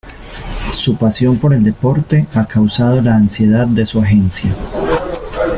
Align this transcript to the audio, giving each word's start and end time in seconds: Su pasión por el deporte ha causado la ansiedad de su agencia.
Su 0.73 0.97
pasión 0.97 1.37
por 1.37 1.53
el 1.53 1.63
deporte 1.63 2.25
ha 2.33 2.47
causado 2.47 2.99
la 3.03 3.15
ansiedad 3.15 3.67
de 3.67 3.85
su 3.85 3.99
agencia. 4.01 4.49